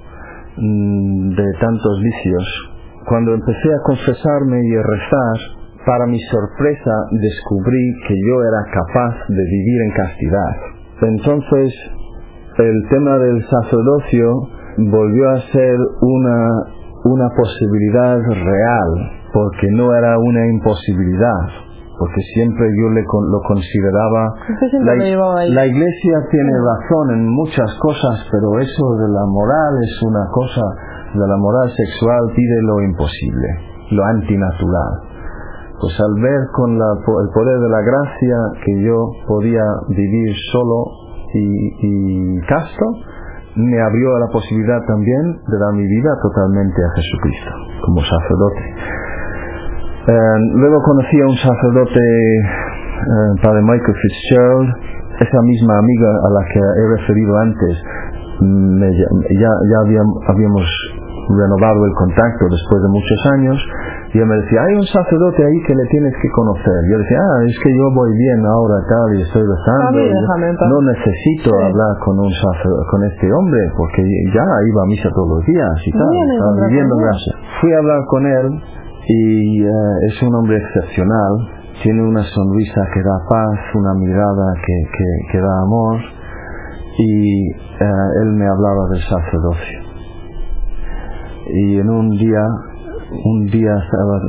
mm, 0.58 1.29
de 1.36 1.45
tantos 1.60 2.01
vicios, 2.01 2.69
cuando 3.10 3.34
empecé 3.34 3.69
a 3.73 3.84
confesarme 3.84 4.62
y 4.63 4.75
a 4.75 4.84
rezar, 4.84 5.38
para 5.86 6.06
mi 6.08 6.19
sorpresa 6.32 6.93
descubrí 7.12 7.93
que 8.08 8.15
yo 8.15 8.41
era 8.41 8.63
capaz 8.71 9.15
de 9.27 9.43
vivir 9.43 9.82
en 9.82 9.91
castidad. 9.91 10.51
Entonces, 11.01 11.73
el 12.60 12.88
tema 12.89 13.17
del 13.17 13.43
sacerdocio 13.43 14.32
volvió 14.77 15.29
a 15.32 15.41
ser 15.51 15.75
una, 16.01 16.49
una 17.05 17.27
posibilidad 17.35 18.17
real, 18.17 18.89
porque 19.33 19.67
no 19.71 19.93
era 19.95 20.17
una 20.17 20.45
imposibilidad, 20.47 21.41
porque 21.99 22.21
siempre 22.33 22.67
yo 22.79 22.89
le 22.89 23.01
lo 23.03 23.39
consideraba... 23.47 24.33
La 25.53 25.65
iglesia 25.67 26.15
tiene 26.31 26.53
razón 26.63 27.05
en 27.19 27.27
muchas 27.29 27.69
cosas, 27.79 28.27
pero 28.31 28.59
eso 28.59 28.85
de 29.03 29.09
la 29.13 29.25
moral 29.27 29.73
es 29.83 30.01
una 30.03 30.25
cosa, 30.31 30.63
de 31.13 31.27
la 31.27 31.37
moral 31.37 31.69
sexual 31.75 32.21
pide 32.35 32.57
lo 32.63 32.81
imposible, 32.81 33.47
lo 33.91 34.03
antinatural. 34.05 34.93
Pues 35.81 35.99
al 35.99 36.15
ver 36.21 36.39
con 36.55 36.79
la- 36.79 36.95
el 36.95 37.29
poder 37.35 37.59
de 37.59 37.69
la 37.69 37.81
gracia 37.81 38.37
que 38.63 38.81
yo 38.83 38.95
podía 39.27 39.63
vivir 39.89 40.33
solo 40.53 40.85
y, 41.33 41.47
y 42.37 42.41
casto, 42.47 42.85
me 43.55 43.79
abrió 43.81 44.17
la 44.19 44.27
posibilidad 44.33 44.79
también 44.87 45.23
de 45.47 45.57
dar 45.59 45.73
mi 45.73 45.85
vida 45.85 46.11
totalmente 46.21 46.79
a 46.83 46.89
Jesucristo 46.95 47.51
como 47.85 48.01
sacerdote. 48.01 48.63
Eh, 50.07 50.37
luego 50.55 50.81
conocí 50.83 51.21
a 51.21 51.27
un 51.27 51.37
sacerdote, 51.37 51.99
eh, 51.99 53.31
padre 53.41 53.61
Michael 53.61 53.95
Fitzgerald, 53.95 54.69
esa 55.19 55.41
misma 55.43 55.77
amiga 55.79 56.09
a 56.09 56.29
la 56.33 56.43
que 56.51 56.59
he 56.59 56.85
referido 56.97 57.37
antes, 57.37 57.73
mm, 58.41 58.79
me 58.79 58.87
ll- 58.89 59.23
ya, 59.39 59.51
ya 59.71 59.77
habíam- 59.85 60.17
habíamos 60.27 60.65
renovado 61.29 61.85
el 61.85 61.93
contacto 61.93 62.45
después 62.51 62.81
de 62.83 62.89
muchos 62.89 63.19
años 63.37 63.57
y 64.13 64.19
él 64.21 64.28
me 64.30 64.38
decía, 64.45 64.60
hay 64.62 64.76
un 64.78 64.86
sacerdote 64.86 65.41
ahí 65.41 65.58
que 65.65 65.73
le 65.73 65.86
tienes 65.89 66.13
que 66.21 66.30
conocer. 66.38 66.78
Yo 66.86 66.95
decía, 67.02 67.17
ah, 67.17 67.38
es 67.49 67.56
que 67.65 67.71
yo 67.73 67.86
voy 67.97 68.12
bien 68.13 68.39
ahora 68.45 68.78
tal 68.86 69.08
y 69.17 69.21
estoy 69.26 69.41
rezando. 69.41 69.89
A 69.89 69.91
mí 69.91 70.06
y 70.06 70.08
yo 70.08 70.13
déjame 70.21 70.45
en 70.54 70.56
paz". 70.56 70.69
no 70.69 70.80
necesito 70.93 71.49
Sí. 71.49 71.63
hablar 71.65 71.93
con 72.06 72.15
un 72.21 72.30
sacer- 72.30 72.84
con 72.93 72.99
este 73.10 73.26
hombre 73.34 73.62
porque 73.76 74.02
ya 74.38 74.45
iba 74.69 74.82
a 74.86 74.88
misa 74.93 75.10
todos 75.17 75.30
los 75.41 75.43
días 75.49 75.73
y 75.86 75.91
tal. 75.97 76.10
Bien, 76.13 76.30
estaba 76.30 76.54
viviendo 76.69 76.93
con 76.93 77.02
él. 77.02 77.08
gracia. 77.10 77.34
Fui 77.60 77.69
a 77.73 77.78
hablar 77.82 77.99
con 78.06 78.21
él 78.28 78.47
y 79.10 79.63
eh, 79.65 79.95
es 80.13 80.15
un 80.21 80.32
hombre 80.36 80.58
excepcional. 80.62 81.34
Tiene 81.82 82.06
una 82.06 82.21
sonrisa 82.21 82.82
que 82.93 83.02
da 83.02 83.17
paz, 83.28 83.60
una 83.73 83.93
mirada 83.97 84.45
que, 84.62 84.76
que, 84.93 85.08
que 85.34 85.38
da 85.41 85.56
amor 85.65 85.97
y 87.02 87.49
eh, 87.49 88.08
él 88.21 88.30
me 88.38 88.45
hablaba 88.45 88.84
del 88.93 89.02
sacerdocio. 89.02 89.80
Y 91.49 91.80
en 91.80 91.89
un 91.89 92.10
día, 92.12 92.45
un 93.26 93.45
día 93.47 93.76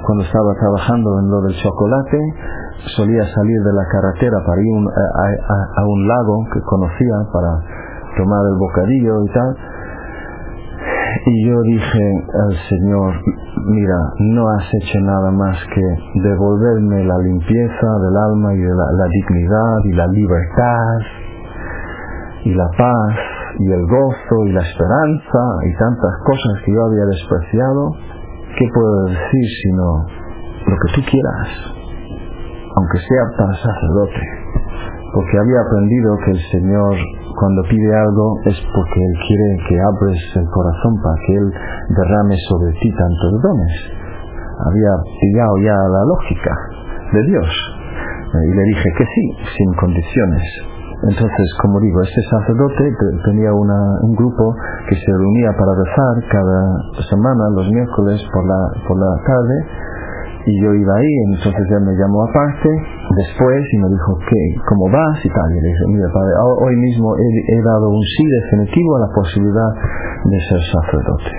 cuando 0.04 0.24
estaba 0.24 0.52
trabajando 0.60 1.18
en 1.20 1.30
lo 1.30 1.40
del 1.42 1.54
chocolate, 1.56 2.18
solía 2.96 3.24
salir 3.34 3.60
de 3.62 3.72
la 3.72 3.84
carretera 3.90 4.38
para 4.44 4.60
ir 4.60 4.76
a, 5.76 5.82
un 5.86 6.08
lago 6.08 6.44
que 6.52 6.60
conocía 6.62 7.16
para 7.32 7.50
tomar 8.16 8.42
el 8.46 8.56
bocadillo 8.58 9.24
y 9.24 9.28
tal. 9.32 9.56
Y 11.26 11.48
yo 11.48 11.62
dije 11.62 12.24
al 12.44 12.56
Señor, 12.68 13.14
mira, 13.66 13.98
no 14.18 14.48
has 14.50 14.64
hecho 14.82 15.00
nada 15.00 15.30
más 15.30 15.56
que 15.72 16.20
devolverme 16.20 17.04
la 17.04 17.18
limpieza 17.18 17.88
del 18.02 18.16
alma 18.16 18.52
y 18.52 18.60
la, 18.60 18.86
la 18.92 19.06
dignidad 19.10 19.76
y 19.84 19.92
la 19.92 20.06
libertad 20.08 20.98
y 22.44 22.54
la 22.54 22.68
paz 22.76 23.14
y 23.58 23.72
el 23.72 23.86
gozo 23.86 24.36
y 24.46 24.52
la 24.52 24.60
esperanza 24.60 25.40
y 25.64 25.74
tantas 25.78 26.14
cosas 26.26 26.62
que 26.64 26.72
yo 26.72 26.84
había 26.84 27.06
despreciado. 27.06 27.92
¿Qué 28.56 28.66
puedo 28.72 29.04
decir 29.06 29.46
sino 29.64 30.06
lo 30.70 30.76
que 30.78 30.88
tú 30.94 31.00
quieras? 31.10 31.48
Aunque 32.76 32.98
sea 32.98 33.24
para 33.36 33.54
sacerdote. 33.54 34.22
Porque 35.12 35.38
había 35.38 35.58
aprendido 35.58 36.16
que 36.24 36.30
el 36.30 36.42
Señor 36.50 36.94
cuando 37.34 37.62
pide 37.68 37.90
algo 37.94 38.38
es 38.46 38.58
porque 38.74 39.00
Él 39.02 39.14
quiere 39.26 39.48
que 39.68 39.74
abres 39.74 40.22
el 40.36 40.46
corazón 40.54 40.94
para 41.02 41.18
que 41.26 41.34
Él 41.34 41.46
derrame 41.98 42.36
sobre 42.48 42.72
ti 42.78 42.90
tantos 42.94 43.42
dones. 43.42 43.74
Había 44.70 44.92
pillado 45.18 45.54
ya 45.58 45.74
la 45.74 46.02
lógica 46.14 46.54
de 47.12 47.22
Dios. 47.26 47.50
Y 48.34 48.54
le 48.54 48.62
dije 48.62 48.88
que 48.98 49.04
sí, 49.04 49.24
sin 49.56 49.74
condiciones. 49.74 50.73
Entonces, 51.08 51.46
como 51.62 51.80
digo, 51.80 52.00
este 52.02 52.22
sacerdote 52.30 52.84
te- 52.88 53.30
tenía 53.30 53.52
una- 53.52 53.98
un 54.02 54.14
grupo 54.16 54.54
que 54.88 54.96
se 54.96 55.10
reunía 55.12 55.50
para 55.58 55.72
rezar 55.76 56.14
cada 56.32 56.60
semana, 57.10 57.42
los 57.56 57.68
miércoles 57.70 58.20
por 58.32 58.44
la, 58.48 58.60
por 58.88 58.96
la 58.98 59.12
tarde, 59.26 59.56
y 60.46 60.60
yo 60.62 60.74
iba 60.74 60.92
ahí, 60.96 61.12
entonces 61.32 61.64
él 61.72 61.82
me 61.88 61.94
llamó 61.96 62.24
aparte, 62.24 62.68
después 63.16 63.64
y 63.72 63.76
me 63.80 63.88
dijo, 63.88 64.12
¿qué? 64.28 64.42
¿Cómo 64.68 64.92
vas? 64.92 65.16
Y 65.24 65.28
tal. 65.28 65.48
Y 65.52 65.60
le 65.60 65.68
dije, 65.68 65.84
mira, 65.88 66.08
padre, 66.12 66.32
hoy 66.68 66.76
mismo 66.76 67.16
he, 67.16 67.62
dado 67.64 67.88
un 67.88 68.02
sí 68.02 68.24
definitivo 68.44 68.96
a 68.96 69.00
la 69.00 69.10
posibilidad 69.14 69.70
de 70.24 70.38
ser 70.48 70.60
sacerdote. 70.72 71.32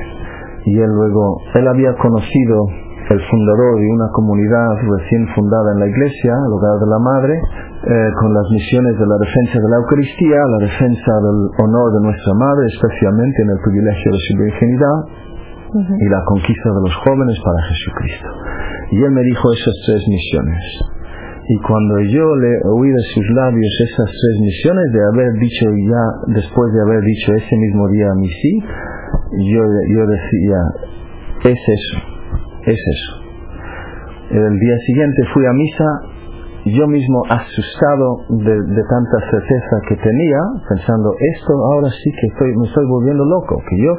Y 0.65 0.79
él 0.79 0.89
luego, 0.89 1.37
él 1.53 1.67
había 1.67 1.93
conocido 1.97 2.65
el 3.05 3.21
fundador 3.21 3.73
de 3.77 3.87
una 3.93 4.09
comunidad 4.17 4.69
recién 4.81 5.27
fundada 5.37 5.77
en 5.77 5.79
la 5.79 5.87
iglesia, 5.87 6.33
el 6.33 6.53
hogar 6.57 6.77
de 6.81 6.89
la 6.89 6.99
madre, 7.05 7.35
eh, 7.37 8.09
con 8.17 8.33
las 8.33 8.49
misiones 8.49 8.97
de 8.97 9.05
la 9.05 9.17
defensa 9.21 9.61
de 9.61 9.69
la 9.69 9.77
Eucaristía, 9.77 10.39
la 10.41 10.61
defensa 10.65 11.11
del 11.21 11.39
honor 11.61 11.87
de 11.93 12.01
nuestra 12.01 12.33
madre, 12.33 12.65
especialmente 12.73 13.37
en 13.45 13.49
el 13.53 13.59
privilegio 13.61 14.09
de 14.09 14.21
su 14.25 14.33
virginidad, 14.41 14.97
y 15.75 16.05
la 16.09 16.23
conquista 16.25 16.69
de 16.71 16.81
los 16.81 16.95
jóvenes 17.03 17.37
para 17.43 17.59
Jesucristo. 17.67 18.29
Y 18.91 19.03
él 19.03 19.11
me 19.11 19.21
dijo 19.21 19.43
esas 19.51 19.75
tres 19.85 20.01
misiones. 20.07 20.63
Y 21.47 21.57
cuando 21.61 21.99
yo 22.09 22.25
le 22.41 22.53
oí 22.73 22.89
de 22.89 23.03
sus 23.13 23.25
labios 23.35 23.73
esas 23.85 24.09
tres 24.09 24.35
misiones, 24.39 24.85
de 24.93 25.01
haber 25.13 25.31
dicho 25.37 25.65
ya, 25.69 26.03
después 26.41 26.73
de 26.73 26.81
haber 26.81 27.01
dicho 27.03 27.33
ese 27.37 27.55
mismo 27.57 27.87
día 27.89 28.07
a 28.09 28.15
mí 28.15 28.29
sí, 28.29 28.53
yo, 29.51 29.61
yo 29.93 30.07
decía, 30.07 30.59
es 31.43 31.59
eso, 31.59 32.14
es 32.65 32.79
eso. 32.79 33.25
El 34.31 34.59
día 34.59 34.77
siguiente 34.87 35.21
fui 35.33 35.45
a 35.45 35.53
misa, 35.53 35.85
yo 36.65 36.87
mismo 36.87 37.21
asustado 37.29 38.25
de, 38.41 38.83
tanta 38.89 39.17
certeza 39.29 39.75
que 39.87 39.95
tenía, 39.97 40.39
pensando, 40.67 41.13
esto 41.13 41.53
ahora 41.71 41.89
sí 41.89 42.09
que 42.09 42.27
estoy, 42.27 42.57
me 42.57 42.65
estoy 42.65 42.85
volviendo 42.89 43.23
loco, 43.23 43.61
que 43.69 43.77
yo 43.77 43.91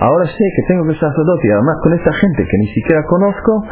ahora 0.00 0.26
sé 0.26 0.44
que 0.56 0.62
tengo 0.66 0.84
que 0.90 0.94
sacerdote 0.94 1.46
y 1.46 1.50
además 1.52 1.76
con 1.84 1.92
esta 1.94 2.12
gente 2.12 2.42
que 2.42 2.58
ni 2.58 2.66
siquiera 2.74 3.02
conozco, 3.06 3.64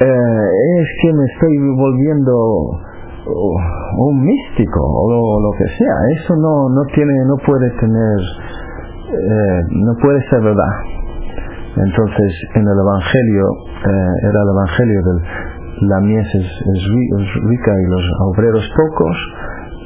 eh, 0.00 0.46
es 0.78 0.88
que 1.02 1.12
me 1.12 1.24
estoy 1.24 1.58
volviendo 1.74 2.32
uh, 3.26 4.06
un 4.06 4.22
místico 4.22 4.78
o 4.78 5.40
lo, 5.42 5.50
que 5.58 5.66
sea. 5.66 5.96
Eso 6.14 6.34
no, 6.36 6.70
no 6.70 6.82
tiene, 6.94 7.12
no 7.26 7.34
puede 7.44 7.70
tener, 7.70 8.18
eh, 9.10 9.62
no 9.82 9.92
puede 10.00 10.22
ser 10.30 10.42
verdad. 10.42 10.97
Entonces, 11.76 12.32
en 12.54 12.62
el 12.62 12.78
Evangelio, 12.78 13.44
eh, 13.84 14.28
era 14.28 14.38
el 14.42 14.50
Evangelio 14.50 15.00
del 15.04 15.18
la 15.78 16.00
mies 16.00 16.26
es, 16.34 16.48
rica 17.46 17.70
y 17.70 17.86
los 17.86 18.04
obreros 18.34 18.68
pocos, 18.74 19.16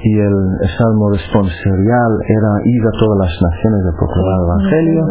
y 0.05 0.19
el, 0.19 0.35
salmo 0.79 1.11
responsorial 1.13 2.13
era 2.27 2.51
ir 2.65 2.83
a 2.83 2.93
todas 2.99 3.19
las 3.29 3.35
naciones 3.43 3.81
de 3.85 3.93
proclamar 3.93 4.35
el 4.35 4.45
Evangelio 4.49 5.03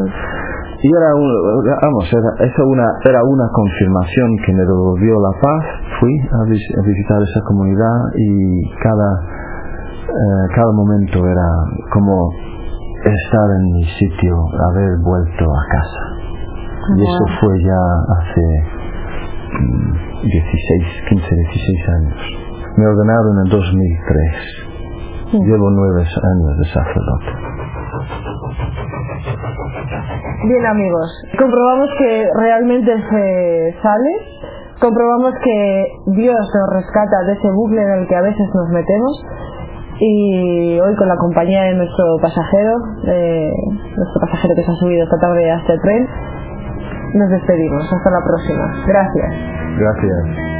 y 0.81 0.89
era, 0.89 1.13
vamos, 1.13 2.09
era, 2.09 2.65
una, 2.65 2.87
era 3.05 3.21
una 3.23 3.47
confirmación 3.53 4.35
que 4.43 4.53
me 4.53 4.65
devolvió 4.65 5.13
la 5.21 5.39
paz. 5.39 5.63
Fui 5.99 6.09
a, 6.09 6.43
visitar 6.49 7.21
esa 7.21 7.41
comunidad 7.45 7.97
y 8.17 8.61
cada, 8.81 9.09
eh, 10.09 10.47
cada 10.55 10.71
momento 10.73 11.19
era 11.19 11.49
como 11.93 12.31
estar 12.97 13.47
en 13.59 13.73
mi 13.73 13.85
sitio, 13.85 14.35
haber 14.71 14.97
vuelto 15.05 15.45
a 15.45 15.61
casa. 15.69 16.20
Y 16.89 17.01
eso 17.03 17.25
fue 17.39 17.53
ya 17.63 17.81
hace 18.17 18.45
16, 20.23 21.03
15, 21.09 21.35
16 21.35 21.89
años. 21.89 22.19
Me 22.77 22.85
ordenaron 22.87 23.45
en 23.45 23.49
2003. 23.51 25.41
Llevo 25.45 25.69
nueve 25.69 26.01
años 26.01 26.57
de 26.57 26.65
sacerdote. 26.65 27.31
Bien 30.43 30.65
amigos, 30.65 31.07
comprobamos 31.37 31.89
que 31.99 32.27
realmente 32.35 32.91
se 33.09 33.75
sale, 33.81 34.11
comprobamos 34.81 35.33
que 35.43 35.87
Dios 36.07 36.35
nos 36.35 36.69
rescata 36.73 37.23
de 37.27 37.33
ese 37.33 37.51
bucle 37.51 37.81
en 37.81 37.99
el 37.99 38.07
que 38.07 38.15
a 38.15 38.21
veces 38.21 38.49
nos 38.53 38.69
metemos 38.69 39.23
y 39.99 40.79
hoy 40.79 40.95
con 40.95 41.07
la 41.07 41.15
compañía 41.15 41.61
de 41.63 41.75
nuestro 41.75 42.17
pasajero, 42.19 42.73
nuestro 43.05 44.21
pasajero 44.21 44.55
que 44.55 44.63
se 44.63 44.71
ha 44.71 44.75
subido 44.75 45.03
esta 45.03 45.19
tarde 45.19 45.51
a 45.51 45.57
este 45.57 45.77
tren, 45.77 46.07
nos 47.13 47.29
despedimos. 47.29 47.83
Hasta 47.91 48.09
la 48.09 48.21
próxima. 48.23 48.85
Gracias. 48.87 49.33
Gracias. 49.77 50.50